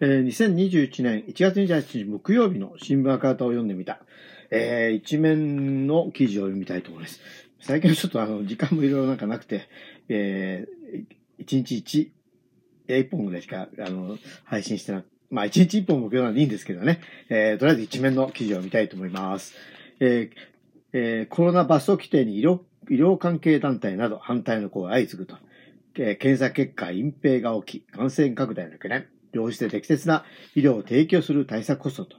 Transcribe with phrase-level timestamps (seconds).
[0.00, 4.00] えー、2021年1月28日木曜日の新聞赤旗を読んでみた、
[4.50, 7.20] えー、一面の記事を読みたいと思います。
[7.60, 9.68] 最近はちょっとあの、時間もいろいろなんかなくて、
[10.08, 12.10] えー、1日
[12.88, 19.54] 1、1本ぐらいしか、あの、配信してなくまあ、1日1本目標なんでいいんですけどね、えー、とりあえず一面の記事を見たいと思います。
[20.00, 20.36] えー
[20.92, 25.36] えー、コロナ罰則規定に医療医療関係団体など反対の声が相次ぐと、
[25.96, 30.24] えー、検査結果隠蔽が起き、感染拡大の懸念、両して適切な
[30.54, 32.16] 医療を提供する対策こそと。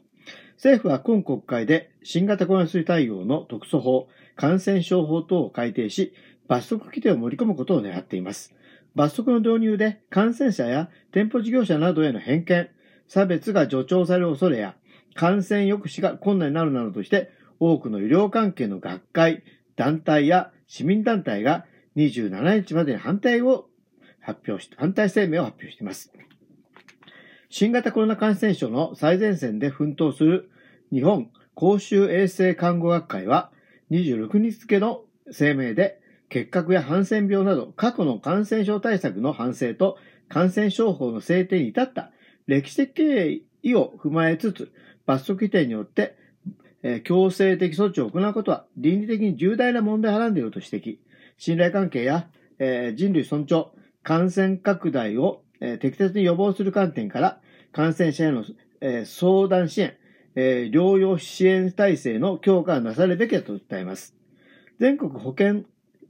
[0.56, 6.14] 政府は今国会で新型コロナ水対応の特措法、感染症法等を改定し、
[6.48, 8.54] 罰則規定を盛り込むことを狙っています。
[8.96, 12.70] 罰則の導入で感染者や店舗事業者などへの偏見、
[13.08, 14.76] 差別が助長される恐れや、
[15.16, 19.44] 感染抑止が困難になるなどとして、多くの医療関係の学会、
[19.76, 23.68] 団体や市民団体が27日までに反対を
[24.20, 26.12] 発表し、反対声明を発表しています。
[27.50, 30.52] 新型コロナ感染症の最前線で奮闘する
[30.92, 33.52] 日本公衆衛生看護学会は
[33.92, 35.02] 26日付の
[35.38, 39.98] 声明で結核やハンセン病など過去の感染症対策の反省と
[40.28, 42.12] 感染症法の制定に至った
[42.46, 44.72] 歴史的経緯を踏まえつつ
[45.06, 46.16] 罰則規定によって
[47.04, 50.98] 強制的措置を行うことは倫理的に重大な問題をはらんでいると指摘。
[51.40, 52.28] 信頼関係や、
[52.60, 53.72] 人類尊重、
[54.04, 58.46] 感染拡大を、え適切に予防する観点から、感染者への、
[58.82, 59.96] え相談支援、
[60.36, 64.16] え療養支援体制の強化がなされるべきだと訴えます。
[64.80, 65.66] 全国保健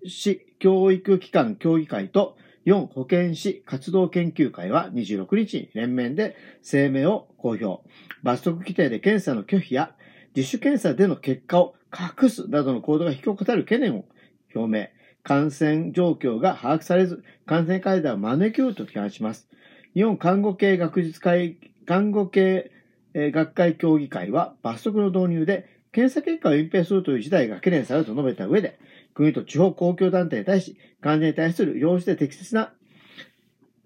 [0.05, 7.81] 師教育機関協議会と4保健師活動研究会は26日に連名で声明を公表。
[8.21, 9.95] 罰則規定で検査の拒否や
[10.35, 14.05] 自主検査での結果を隠すなどの行動が引き起こされる懸念を
[14.53, 14.98] 表明。
[15.29, 19.47] 感染状況が把握されず、感染拡大を招きうると批判します。
[19.93, 22.71] 日本看護系学術会、看護系
[23.13, 28.79] 学会協議会は罰則の導入で検査結果を隠蔽するという事態が懸念されると述べた上で、
[29.13, 32.73] 国と地方公共団体に対し、患者に対する要して適切な、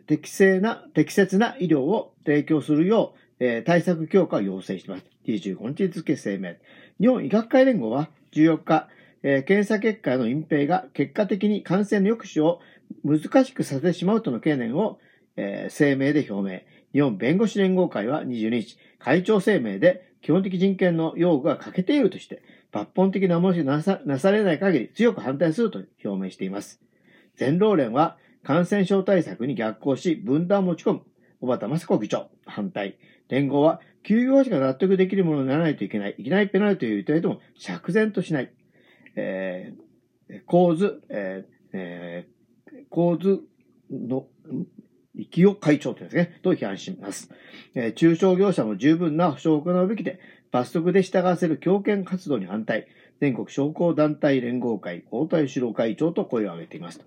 [0.07, 5.05] 適正な、適切な医療を提供するよう、えー、対策強化を要請しています。
[5.27, 6.53] 25日付声明。
[7.01, 8.87] 日本医学会連合は14日、
[9.23, 12.59] え、検査結果の隠蔽が結果的に感染の抑止を
[13.03, 14.99] 難しくさせてしまうとの懸念を、
[15.37, 16.61] え、声明で表明。
[16.93, 26.81] 日本弁護士連合会は22日、会長声明で基本的人権の用具が欠けているとして、抜本的なもしなさなされない限り強く反対すると表明しています。
[27.35, 31.01] 全労連は感染症対策に逆行し分断を持ち込む
[31.39, 32.97] 小畑雅子議長反対。
[33.29, 36.15] 連合は休業者が納得できるものにならないといけない。
[36.17, 38.51] いきなりペナルティを言ったりとも釈然としない。
[39.15, 43.41] えー、構図、えーえー、構図
[43.91, 44.27] の、
[45.31, 47.29] 生を会長とですね、と批判します。
[47.75, 50.19] えー、中小業者も十分な保障を行うべきで、
[50.51, 52.87] 罰則で従わせる強権活動に反対、
[53.19, 57.01] 全国商工団体連合会、大田義郎会長と声を上げています。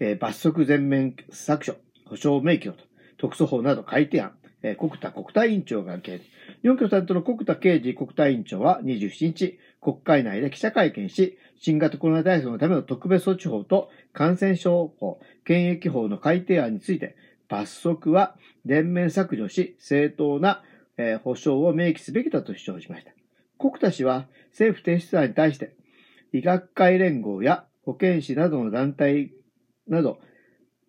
[0.00, 2.74] えー、罰則全面削除、保障明記と、
[3.16, 4.32] 特措法など改定案、
[4.78, 6.18] 国田国対委員長が経
[6.62, 17.14] 日本共産党の国田刑事国対委員長は27日、国会内で記者会見し、新型コロナ対策のための特別措置法と感染症法、検疫法の改定案について、
[17.48, 20.62] 罰則は全面削除し、正当な、
[21.24, 23.12] 保障を明記すべきだと主張しました。
[23.58, 25.74] 国田氏は政府提出案に対して、
[26.32, 29.30] 医学会連合や保健師などの団体
[29.88, 30.20] など、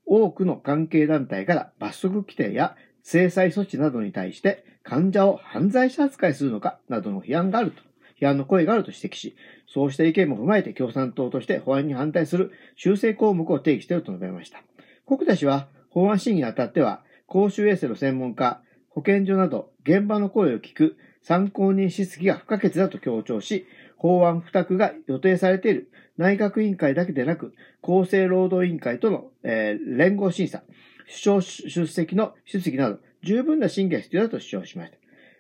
[0.06, 2.76] 多くの関係団体から罰則規定や
[3.06, 7.82] 制裁措置などに対して患者を犯罪者扱いするのかなどの批判があると、
[8.20, 9.36] 批判の声があると指摘し、
[9.68, 14.64] そうした意見も踏まえて共産党として法案に反対する修正項目を提起していると述べました。
[15.06, 23.68] 国田氏は法案審議にあたっては、公衆衛生の専門家、保健所など現場の声を聞く参考人質疑が不可欠だと強調し、
[23.98, 30.64] 法案付託が予定されている内閣委員会だけでなく、厚生労働委員会との、えー、連合審査、
[31.08, 34.98] 首相出席の質疑など、十分な審議が必要だと主張しました。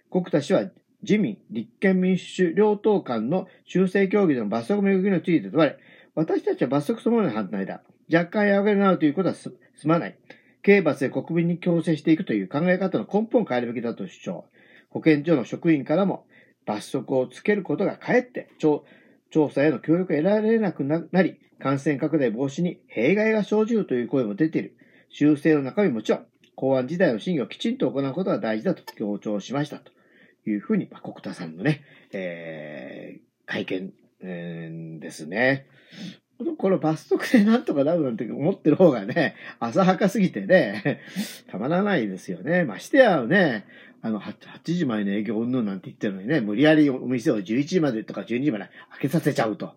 [0.09, 0.69] 国田氏は、
[1.01, 5.77] 自民、立憲民主両党間の修正協議での罰則巡りについて問われ、
[6.15, 7.83] 私たちは罰則そのものに反対だ。
[8.11, 9.51] 若干や上げになるということはす
[9.83, 10.17] まない。
[10.63, 14.45] 刑罰で国民に強制していくという考え方の根本を変えるべきだと主張。
[14.89, 16.25] 保健所の職員からも
[16.65, 18.83] 罰則をつけることがかえって調
[19.51, 24.75] 査への協力が得られなくなり、感染拡大防止に弊害が生じるという声も出ている。
[25.17, 26.25] 修正の中身もちろん、
[26.55, 29.93] 公安時代の審議をきちんと行うことが大事だと強調しましたと
[30.45, 35.67] いうふうに、まあ、国田さんのね、えー、会見、えー、ですね。
[36.57, 40.99] この罰則でなんとかなるなんて思ってる方がね、浅はかすぎてね、
[41.47, 42.65] たまらないですよね。
[42.65, 43.63] ましてやね、
[44.01, 44.33] あの、8,
[44.65, 49.75] 時前の営業うんぬんなんて言ってるのにね、無理やりお店を11時までとか12時まで開けさせちゃうと。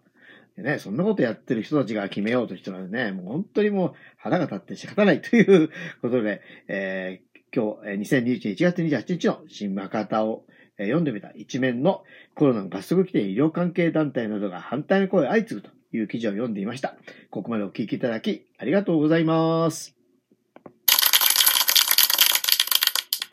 [0.63, 5.71] ね、そんなことやってる人たちが決めようとしてるのでね、もう本当にもう腹が立って仕方ないという
[6.03, 10.45] ことで、えー、今日、2021年1月28日の新博多を
[10.79, 16.97] 読んでみた一面のコロナの合則規定医療関係団体などが反対の声相次ぐという記事を読んでいました。
[17.31, 19.98] ここまでお聞きいただきありがとうございます。